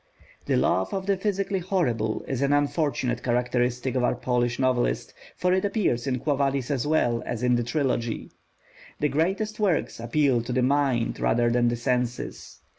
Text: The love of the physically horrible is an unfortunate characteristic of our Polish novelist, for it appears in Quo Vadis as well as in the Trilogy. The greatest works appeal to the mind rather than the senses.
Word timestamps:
The 0.47 0.55
love 0.55 0.95
of 0.95 1.05
the 1.05 1.15
physically 1.15 1.59
horrible 1.59 2.25
is 2.27 2.41
an 2.41 2.53
unfortunate 2.53 3.21
characteristic 3.21 3.93
of 3.93 4.03
our 4.03 4.15
Polish 4.15 4.57
novelist, 4.57 5.13
for 5.37 5.53
it 5.53 5.63
appears 5.63 6.07
in 6.07 6.17
Quo 6.17 6.37
Vadis 6.37 6.71
as 6.71 6.87
well 6.87 7.21
as 7.23 7.43
in 7.43 7.55
the 7.55 7.61
Trilogy. 7.61 8.31
The 8.99 9.09
greatest 9.09 9.59
works 9.59 9.99
appeal 9.99 10.41
to 10.41 10.53
the 10.53 10.63
mind 10.63 11.19
rather 11.19 11.51
than 11.51 11.67
the 11.67 11.75
senses. 11.75 12.61